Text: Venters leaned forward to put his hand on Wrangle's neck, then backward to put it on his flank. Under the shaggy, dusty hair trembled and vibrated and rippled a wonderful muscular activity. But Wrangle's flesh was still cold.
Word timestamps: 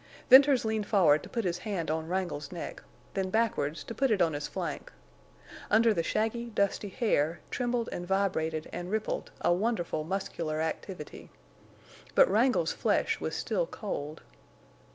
Venters 0.31 0.65
leaned 0.65 0.87
forward 0.87 1.21
to 1.21 1.29
put 1.29 1.45
his 1.45 1.59
hand 1.59 1.91
on 1.91 2.07
Wrangle's 2.07 2.51
neck, 2.51 2.81
then 3.13 3.29
backward 3.29 3.75
to 3.75 3.93
put 3.93 4.09
it 4.09 4.19
on 4.19 4.33
his 4.33 4.47
flank. 4.47 4.91
Under 5.69 5.93
the 5.93 6.01
shaggy, 6.01 6.45
dusty 6.49 6.89
hair 6.89 7.39
trembled 7.51 7.87
and 7.91 8.07
vibrated 8.07 8.67
and 8.73 8.89
rippled 8.89 9.29
a 9.41 9.53
wonderful 9.53 10.03
muscular 10.03 10.59
activity. 10.59 11.29
But 12.15 12.27
Wrangle's 12.31 12.73
flesh 12.73 13.19
was 13.19 13.35
still 13.35 13.67
cold. 13.67 14.23